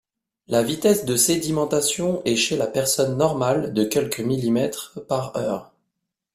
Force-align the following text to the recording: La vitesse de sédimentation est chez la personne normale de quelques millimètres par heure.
La 0.47 0.63
vitesse 0.63 1.05
de 1.05 1.15
sédimentation 1.15 2.23
est 2.25 2.35
chez 2.35 2.57
la 2.57 2.65
personne 2.65 3.17
normale 3.19 3.71
de 3.71 3.83
quelques 3.83 4.21
millimètres 4.21 4.99
par 5.07 5.37
heure. 5.37 5.71